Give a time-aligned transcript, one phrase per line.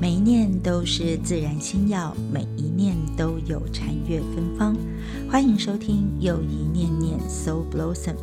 [0.00, 4.76] 每一念都是自然心药，每一念都有禅悦芬芳。
[5.28, 8.14] 欢迎收听又一念念 Soul Blossom。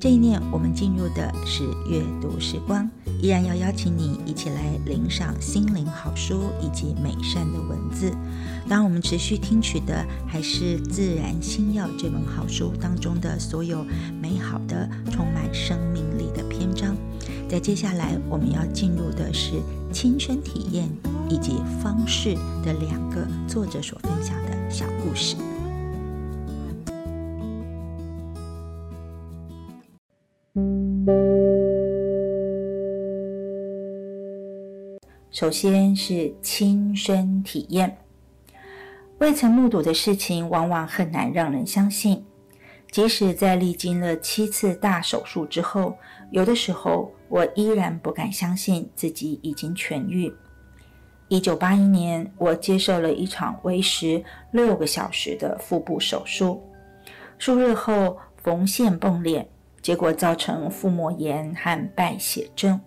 [0.00, 2.90] 这一念我们进入的是阅读时光，
[3.20, 8.10] 依然要邀请你一起来领赏心灵好书以及美善的文字。
[8.66, 13.84] 当，我们持续听取的还是《自然心药》这本好书当中的所有
[14.18, 16.96] 美好的、充满生命力的篇章。
[17.50, 19.60] 在接下来，我们要进入的是
[20.02, 20.90] 亲身体验
[21.30, 22.34] 以及方式
[22.64, 25.36] 的两个作者所分享的小故事。
[35.30, 37.96] 首先是亲身体验，
[39.20, 42.24] 未曾目睹的事情，往往很难让人相信。
[42.92, 45.96] 即使在历经了七次大手术之后，
[46.30, 50.30] 有的时候我依然不敢相信自己已经痊愈。
[51.28, 56.62] 一九八一年，我接受了一场为时六个小时的腹部手术，
[57.38, 59.48] 数日后缝线崩裂，
[59.80, 62.78] 结果造成腹膜炎和败血症。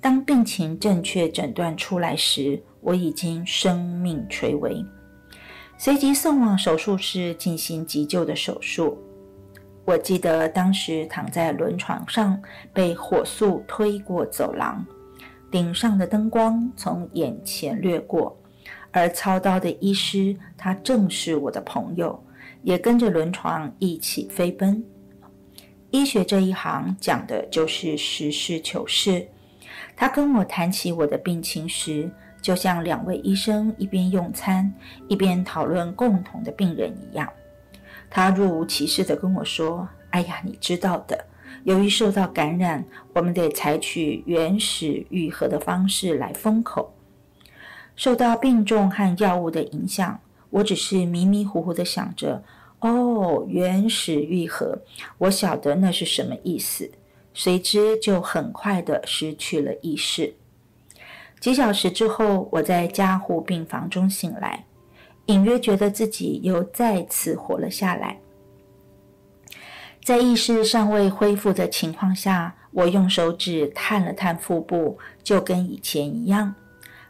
[0.00, 4.82] 当病情正确诊断出来时，我已经生命垂危，
[5.76, 8.96] 随即送往手术室进行急救的手术。
[9.86, 12.42] 我记得当时躺在轮床上，
[12.72, 14.84] 被火速推过走廊，
[15.48, 18.36] 顶上的灯光从眼前掠过，
[18.90, 22.20] 而操刀的医师，他正是我的朋友，
[22.62, 24.84] 也跟着轮床一起飞奔。
[25.92, 29.24] 医学这一行讲的就是实事求是。
[29.94, 32.10] 他跟我谈起我的病情时，
[32.42, 34.70] 就像两位医生一边用餐
[35.06, 37.32] 一边讨论共同的病人一样。
[38.08, 41.26] 他若无其事地跟我说：“哎呀，你知道的，
[41.64, 46.94] 由于受到感染，我们得采取原始愈合的方式来封口。
[47.94, 52.42] 受到病重和药物的影响，我只是迷迷糊糊地想着：
[52.80, 54.78] 哦，原始愈合，
[55.18, 56.90] 我晓得那是什么意思。
[57.34, 60.34] 随之就很快地失去了意识。
[61.40, 64.64] 几小时之后，我在加护病房中醒来。”
[65.26, 68.20] 隐约觉得自己又再次活了下来，
[70.04, 76.54] 在意识尚未恢复的情况下，我用手指探了探腹部，就跟以前一样，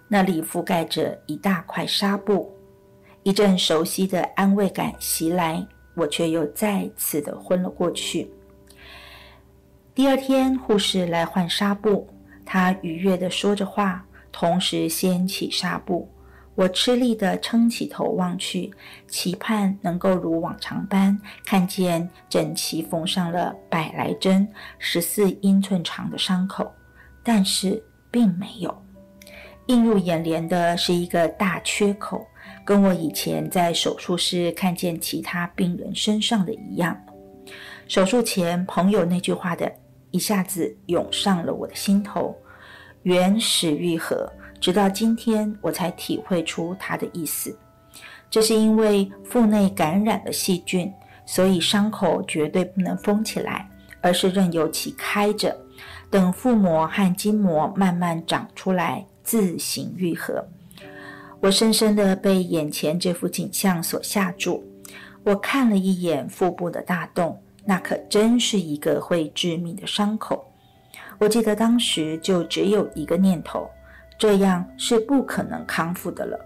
[0.08, 2.56] 那里覆盖着一大块纱布。
[3.22, 8.30] 一阵熟悉的安慰感袭来，我却又再次的昏了过去。
[9.94, 12.08] 第二天，护士来换纱布，
[12.46, 16.08] 她愉悦地说着话，同时掀起纱布。
[16.56, 18.72] 我吃力地撑起头望去，
[19.06, 26.72] 期盼能够如往常般看见整齐缝上了百来针、十四英寸长的伤口，
[27.22, 27.80] 但是
[28.10, 28.74] 并没有。
[29.66, 32.26] 映入眼帘的是一个大缺口，
[32.64, 36.98] 跟我以前在手术室看见其他病人身上的一样。
[37.86, 39.70] 手术前朋友那句话的
[40.10, 42.34] 一下子涌上了我的心头：
[43.02, 44.32] 原始愈合。
[44.60, 47.56] 直到今天，我才体会出他的意思。
[48.28, 50.92] 这是因为腹内感染了细菌，
[51.24, 53.68] 所以伤口绝对不能封起来，
[54.00, 55.56] 而是任由其开着，
[56.10, 60.44] 等腹膜和筋膜慢慢长出来，自行愈合。
[61.40, 64.64] 我深深地被眼前这幅景象所吓住。
[65.22, 70.44] 我看了一眼腹部的大洞，那可真是一个会致命的伤口。
[71.18, 73.68] 我记得当时就只有一个念头。
[74.18, 76.38] 这样是不可能康复的了。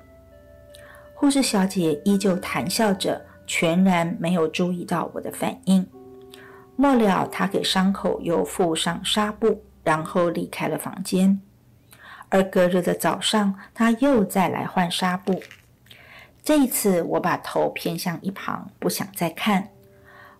[1.14, 5.86] 护士小姐依旧谈笑着，全然没有注意到我的反应。
[6.76, 11.41] 末了，她给伤口又敷上纱布，然后离开了房间。
[12.30, 15.42] 而隔日的早上，她又再来换纱布。
[16.42, 19.69] 这一次，我把头偏向一旁，不想再看。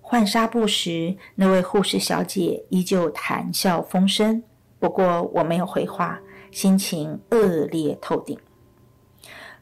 [0.01, 4.43] 换纱布时，那位护士小姐依旧谈笑风生，
[4.79, 6.19] 不过我没有回话。
[6.51, 8.39] 心情恶劣透顶，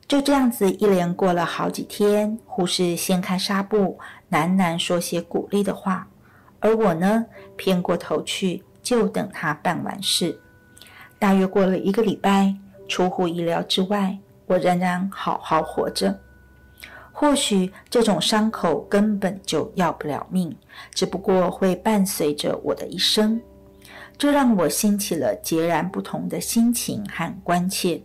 [0.06, 2.38] 就这样子一连过了好几天。
[2.46, 3.98] 护士掀开纱布，
[4.30, 6.08] 喃喃说些鼓励的话，
[6.60, 7.26] 而我呢，
[7.56, 10.40] 偏过头去，就等他办完事。
[11.18, 12.54] 大约过了一个礼拜，
[12.88, 16.18] 出乎意料之外，我仍然好好活着。
[17.12, 20.56] 或许这种伤口根本就要不了命，
[20.94, 23.40] 只不过会伴随着我的一生。
[24.18, 28.02] 这让我兴起了截然不同的心情和关切。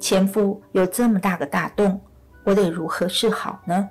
[0.00, 2.00] 前夫有这么大个大洞，
[2.42, 3.88] 我得如何是好呢？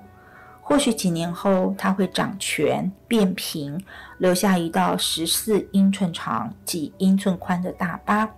[0.60, 3.82] 或许几年后它会长全变平，
[4.18, 8.28] 留下一道十四英寸长、几英寸宽的大疤，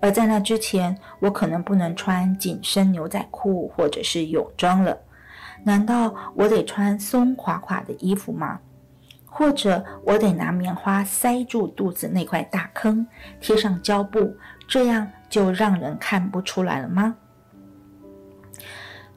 [0.00, 4.98] 而在那之前，我可能不能穿紧身牛仔裤或者是泳装了。
[5.62, 8.58] 难道我得穿松垮垮的衣服吗？
[9.32, 13.06] 或者我得拿棉花塞住肚子那块大坑，
[13.40, 14.36] 贴上胶布，
[14.68, 17.16] 这样就让人看不出来了吗？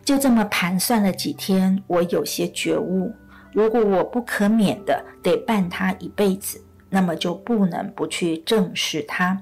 [0.06, 3.14] 就这么盘算了几天，我有些觉悟：
[3.52, 9.42] 如果我不可免的得伴他一辈子，那么就不能不去正视他。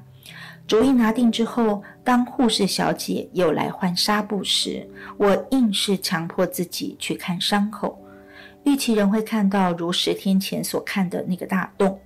[0.65, 8.02] 主意拿定之后，当护士小姐又来换纱布时，我硬是强迫自己去看伤口。
[8.63, 11.99] 预期人会看到如十天前所看的那个大洞，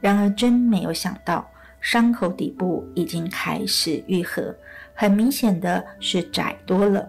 [0.00, 1.46] 然而真没有想到，
[1.80, 4.54] 伤口底部已经开始愈合，
[4.94, 7.08] 很明显的是窄多了。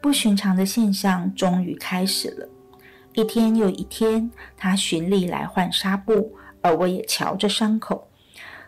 [0.00, 2.48] 不寻常的现象终于开始了。
[3.14, 8.08] 一天又一天，他循例来换纱布，而我也瞧着伤口，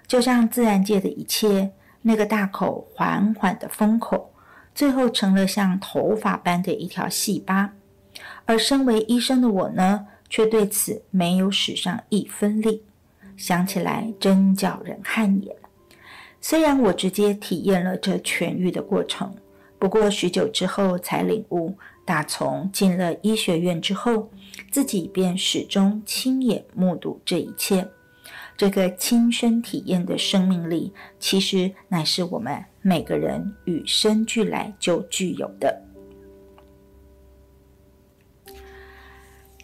[0.07, 4.33] 就像自然界的一切，那个大口缓缓的封口，
[4.73, 7.73] 最后成了像头发般的一条细疤。
[8.47, 12.83] 而身为医生的我呢，却对此没有使上一分力。
[13.37, 15.55] 想起来真叫人汗颜。
[16.41, 19.35] 虽然我直接体验了这痊愈的过程，
[19.79, 24.31] 不过许久之后才领悟，打从进了医学院之后，
[24.71, 27.87] 自己便始终亲眼目睹这一切。
[28.57, 35.83] 这个亲身体验的生命力，其实乃是我们每个人与生俱来就具有的。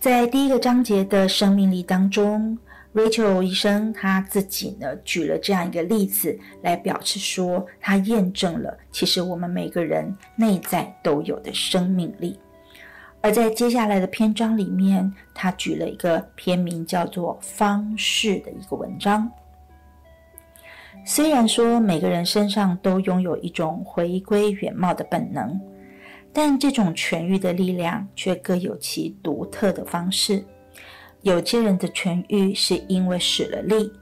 [0.03, 2.59] 在第一个章节的生命力当中
[2.93, 12.37] ，Rachel 医生他自己呢举了这样一个例子来表示说，他验证了其实我们每个人内在都有的生命力。
[13.21, 19.31] 而在接下来的篇章里面，他举了一个篇名叫做“方式”的一个文章。
[21.07, 25.61] 虽然说每个人身上都拥有一种回归原貌的本能。
[26.32, 30.44] 但这种痊愈的力量却各有其独特的方式。
[31.20, 33.93] 有些人的痊愈是因为使了力，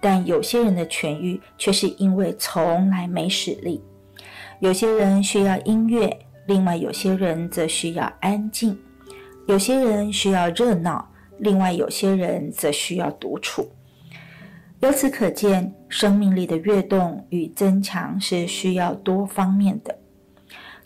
[0.00, 3.82] 但有些人的痊愈却是因为从来没使力。
[4.60, 6.16] 有些人需要音乐，
[6.46, 8.74] 另外有些人则需要安静；
[9.46, 11.06] 有些人需要热闹，
[11.38, 13.68] 另外有些人则需要独处。
[14.80, 19.99] 由此可见，生命力的跃动与增强是需要多方面的。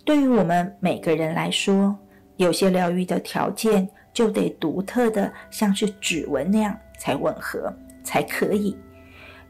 [0.05, 1.97] 对于我们每个人来说，
[2.37, 7.73] 有些疗愈的条件就得独特的，像是指纹那样才吻合
[8.03, 8.77] 才可以。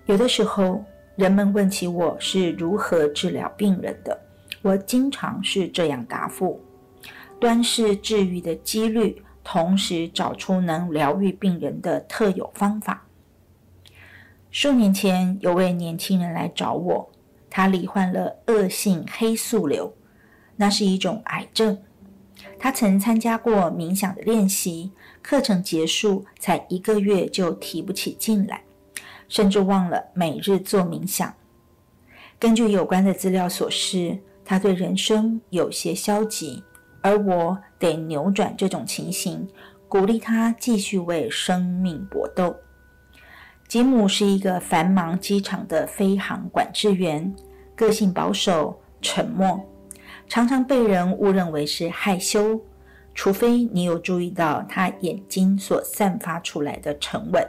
[0.06, 0.84] 有的时候，
[1.16, 4.16] 人们问起我是如何治疗病人的，
[4.62, 6.60] 我经常是这样答复：
[7.40, 13.02] 端视治愈的几率，同时找出能疗愈病人的特有方法。
[14.52, 17.10] 数年前，有位年轻人来找我，
[17.50, 19.92] 他罹患了恶性黑素瘤。
[20.56, 21.78] 那是一种癌症。
[22.58, 24.90] 他曾参加过冥想的练习
[25.22, 28.62] 课程，结束才一个月就提不起劲来，
[29.28, 31.32] 甚至忘了每日做冥想。
[32.38, 36.62] 根据有关的资料所示，他对人生有些消极，
[37.02, 39.48] 而我得扭转这种情形，
[39.88, 42.54] 鼓励他继续为生命搏斗。
[43.68, 47.34] 吉姆是一个繁忙机场的飞行管制员，
[47.74, 49.58] 个性保守、沉默。
[50.28, 52.60] 常常被人误认为是害羞，
[53.14, 57.46] 除非你有注意到他眼睛所散发出来的沉稳。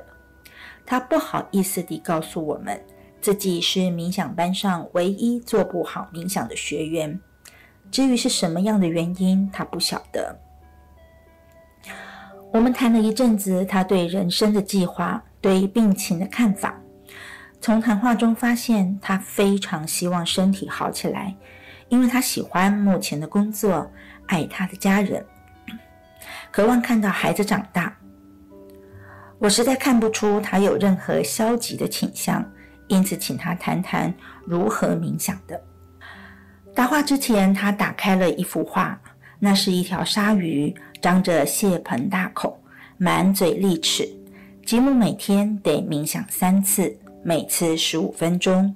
[0.86, 2.80] 他不好意思地告诉我们，
[3.20, 7.20] 自己是冥想班上唯一做不好冥想的学员。
[7.90, 10.38] 至于是什么样的原因，他不晓得。
[12.52, 16.80] 我们谈了一阵子他对人生的计划、对病情的看法。
[17.60, 21.36] 从谈话中发现，他非常希望身体好起来。
[21.90, 23.90] 因为他喜欢目前的工作，
[24.28, 25.24] 爱他的家人，
[26.52, 27.96] 渴望看到孩子长大。
[29.38, 32.44] 我实在看不出他有任何消极的倾向，
[32.88, 34.14] 因此请他谈谈
[34.46, 35.62] 如何冥想的。
[36.74, 39.00] 答话之前，他打开了一幅画，
[39.40, 42.60] 那是一条鲨鱼，张着血盆大口，
[42.98, 44.10] 满嘴利齿。
[44.66, 48.76] 吉姆每天得冥想三次，每次十五分钟。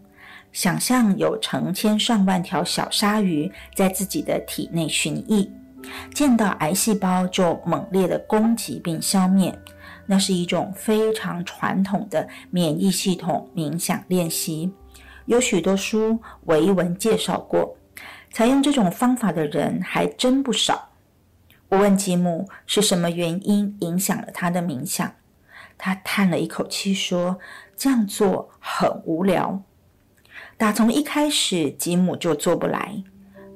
[0.52, 5.50] 想象有成千上万条小鲨鱼在自己的体内巡弋，
[6.14, 9.58] 见到癌细胞就猛烈的攻击并消灭。
[10.06, 14.74] 那是一种非常传统的免疫系统冥想练习，
[15.26, 17.78] 有许多书维文介绍过。
[18.32, 20.90] 采用这种方法的人还真不少。
[21.68, 25.14] 我问吉姆是什么原因影响了他的冥想，
[25.78, 27.38] 他叹了一口气说
[27.78, 29.62] ：“这样做很无聊。”
[30.60, 33.02] 打从一开始，吉姆就做不来。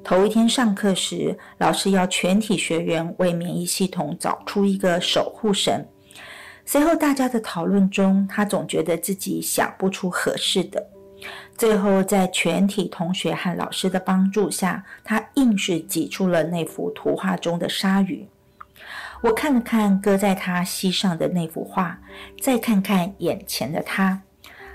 [0.02, 5.86] 头一天上课时，老师要全体学员为免疫系统找出一个守护神。
[6.64, 10.82] 随后大家的讨论中，他总觉得自己想不出合适的。
[11.58, 18.26] 最后，在全体同学和老师的帮助下，他硬是挤出了那幅图画中的鲨鱼。
[19.20, 22.00] 我看了看搁在他膝上的那幅画，
[22.40, 24.22] 再看看眼前的他，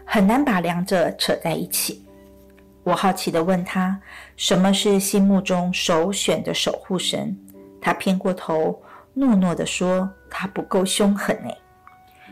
[0.06, 2.06] 很难把两者扯在一起。
[2.90, 4.02] 我好奇地问他
[4.36, 7.38] ：“什么是心目中首选的守护神？”
[7.80, 8.82] 他偏过头，
[9.14, 11.52] 诺诺地说：“他不够凶狠呢。”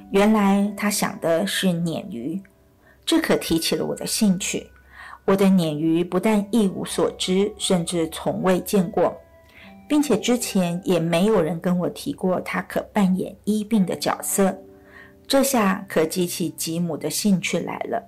[0.09, 2.41] 原来他想的是鲶鱼，
[3.05, 4.67] 这可提起了我的兴趣。
[5.25, 9.15] 我对鲶鱼不但一无所知，甚至从未见过，
[9.87, 14.57] 并且之前也没有人跟我提过它可扮演医病的角色。
[15.27, 18.03] 这下可激起吉姆的兴趣来了。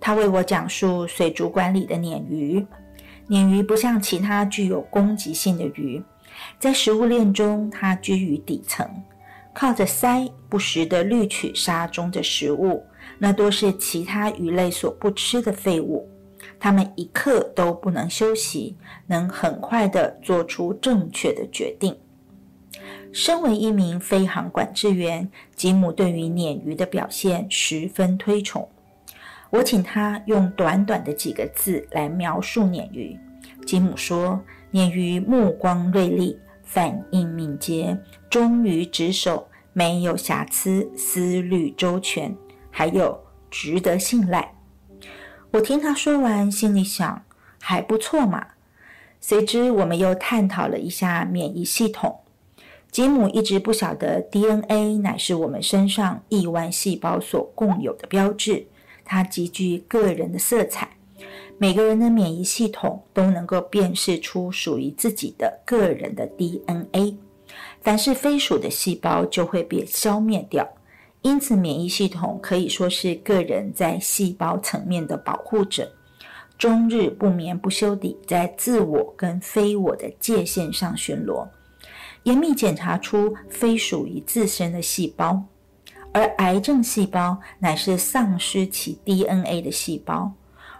[0.00, 2.66] 他为我讲述水族馆里的鲶鱼。
[3.28, 6.02] 鲶鱼不像其他具有攻击性的鱼，
[6.58, 8.86] 在食物链中它居于底层，
[9.54, 12.84] 靠着鳃不时地滤取沙中的食物，
[13.18, 16.06] 那多是其他鱼类所不吃的废物。
[16.60, 21.96] 它们一刻都不能休息，能很快地做出正确的决定。
[23.10, 28.68] 身为一名飞航管制员，吉姆对于鲶鱼的表现十分推崇。
[29.54, 33.16] 我请他用短短的几个字来描述鲶鱼。
[33.64, 34.42] 吉姆说
[34.74, 37.96] ：“鲶鱼目光锐利，反应敏捷，
[38.28, 42.34] 忠于职守，没有瑕疵，思虑周全，
[42.68, 43.16] 还有
[43.48, 44.56] 值得信赖。”
[45.52, 47.24] 我听他说完，心里想：
[47.60, 48.44] 还不错嘛。
[49.20, 52.18] 随之，我们又探讨了一下免疫系统。
[52.90, 58.66] 吉姆一直不晓得 DNA 乃是我们身上亿万细胞所共有的标志。
[59.04, 60.96] 它极具个人的色彩，
[61.58, 67.16] 每个人的免疫系统都能够辨识出属于自己的个人的 DNA。
[67.82, 70.66] 凡是非属的细胞就会被消灭掉，
[71.22, 75.92] 因此免疫系统可以说是个人在细胞层面的保护者，
[76.58, 81.46] 终日不眠不休地在自我跟非我的界限上巡逻，
[82.24, 85.44] 严密检查出非属于自身的细胞。
[86.14, 90.32] 而癌症细胞乃是丧失其 DNA 的细胞。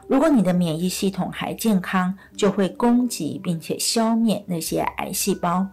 [0.07, 5.67] 如果你的免疫系统还健康，就会攻击并且消灭那些癌细胞。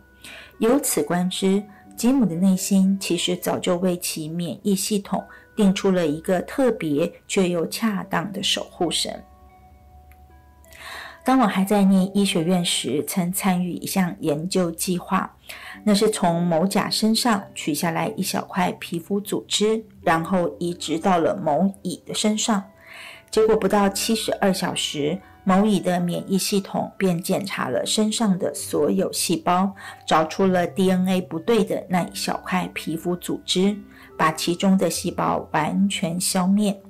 [0.58, 1.62] 由此观之，
[1.96, 5.24] 吉姆的内心其实早就为其免疫系统
[5.56, 9.24] 定出了一个特别却又恰当的守护神。
[11.24, 15.36] 当我还在念医学院时，曾参与一项研究计划。
[15.84, 22.64] 那是从某甲身上取下来一小块皮肤组织，然后移植到了某乙的身上。
[23.30, 29.74] 结果不到七十二小时，某乙的免疫系统便检查了身上的所有细胞，
[30.06, 33.78] 找出了 DNA 不对的那一小块皮肤组织，
[34.18, 36.82] 把其中的细胞完全消灭。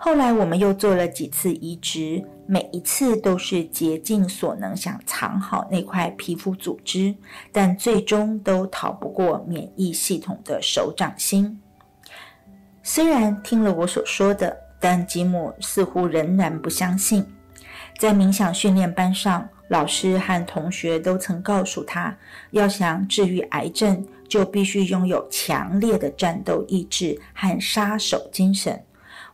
[0.00, 7.12] 后来我们又做了几次移植，每一次都是竭尽所能想藏好那块皮肤组织，
[7.50, 11.60] 但最终都逃不过免疫系统的手掌心。
[12.80, 17.26] 虽然听了我所说的，但吉姆似乎仍然不相信。
[17.98, 22.16] 在冥想训练班上，老师和同学都曾告诉他，
[22.52, 28.80] 要想治愈癌症，就必须拥有强烈的战斗意志和杀手精神。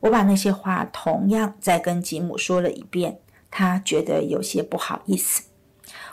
[0.04, 3.20] 我把那些话同样再跟吉姆说了一遍，
[3.50, 5.44] 他觉得有些不好意思。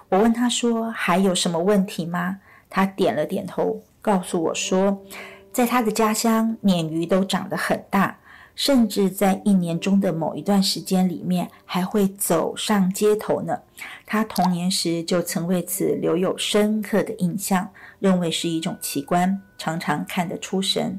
[0.07, 5.03] 我问他说：“还有什么问题吗？”他点了点头，告诉我说
[5.51, 8.17] ：“在他的家乡，鲶鱼都长得很大，
[8.55, 13.59] 甚至在一年中的某一段时间里面还会走上街头呢。
[14.05, 17.69] 他童年时就曾为此留有深刻的印象，
[17.99, 20.97] 认为是一种奇观，常常看得出神。”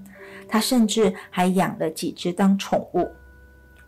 [0.53, 3.11] 他甚至还养了几只当宠物。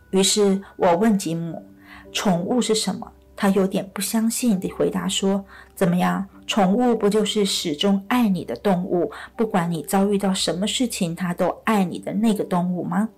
[0.09, 1.63] 于是我问吉姆
[2.11, 5.45] ：“宠物是什么？”他有点不相信地回答说
[5.75, 6.27] ：“怎么样？
[6.47, 9.11] 宠物不就是始终爱你的动物？
[9.35, 13.09] 不管你遭遇到什么事情，它都爱你的那个动物吗？”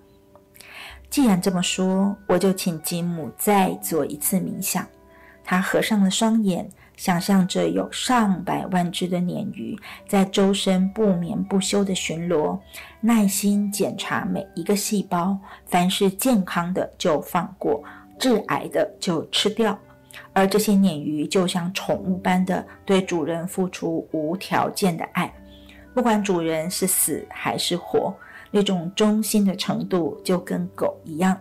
[1.10, 4.86] 既然这么说，我就请吉姆再做一次冥想。
[5.46, 6.70] 他合上了双眼。
[6.98, 12.60] 想象着有上百万只的鲶鱼在周身不眠不休地巡逻，
[13.00, 17.84] 耐心检查每一个细胞，凡是健康的就放过，
[18.20, 19.78] 致癌的就吃掉。
[20.34, 25.32] 而这些鲶鱼就像宠物般的对主人付出无条件的爱，
[25.94, 28.12] 不管主人是死还是活，
[28.50, 31.38] 那种忠心的程度就跟狗一样。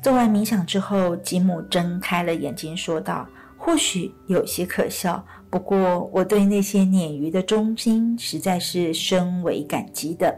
[0.00, 3.26] 做完冥想之后，吉姆睁开了眼睛，说道
[3.66, 10.32] ：“或许有些可笑，不过我对那些鲶鱼的忠心实在是深为感激的。”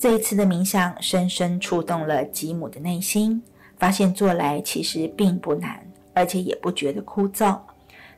[0.00, 3.42] 这一次的冥想深深触动了吉姆的内心，
[3.76, 5.78] 发现做来其实并不难，
[6.14, 7.60] 而且也不觉得枯燥。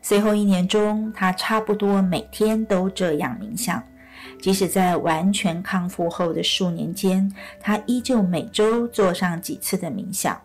[0.01, 3.83] 随后一年中，他差不多每天都这样冥想。
[4.41, 7.29] 即使在完全康复后的数年间，
[7.61, 10.41] 他依旧每周做上几次的冥想。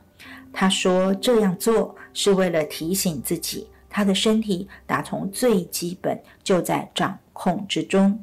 [0.51, 8.20] 他说：“这样做是为了提醒自己，他的身体打从最基本就在掌控之中。”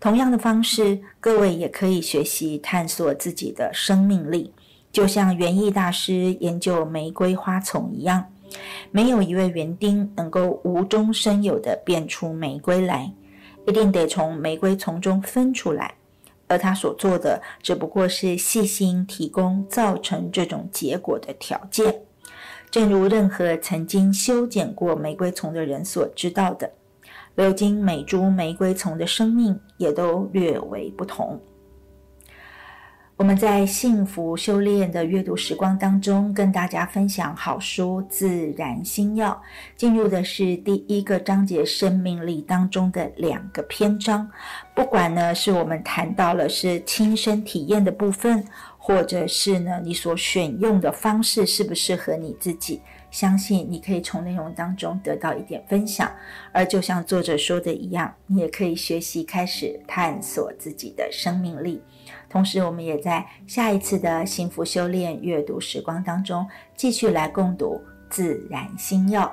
[0.00, 4.52] 同样的方式，各位也可以学习探索自己的生命力，
[4.90, 8.26] 就像园艺大师研究玫瑰花丛一样。
[8.90, 13.12] 没有一位园丁能够无中生有地变出玫瑰来。
[13.64, 15.94] 一定得从玫瑰丛中分出来，
[16.52, 22.02] 而他所做的只不过是细心提供造成这种结果的条件。
[22.70, 26.70] 正如任何曾经修剪过玫瑰丛的人所知道的，
[27.36, 31.40] 流经每株玫瑰丛的生命也都略微不同。
[33.22, 39.30] 我们在幸福修炼的阅读时光当中，跟大家分享好书《自然心要》，
[39.76, 44.28] 进入的是第一个章节——生命力当中的两个篇章。
[44.74, 48.44] 不管呢是我们谈到了是亲身体验的部分，
[48.76, 56.10] 或者是呢你所选用的方式适不适合你自己，相信你可以从内容当中得到一点分享。
[56.50, 61.80] 而就像作者说的一样，你也可以学习开始探索自己的生命力。
[62.32, 67.74] 同时，我们也在下一次的幸福修炼阅读时光当中，继续来共读
[68.08, 69.24] 《自然心药》。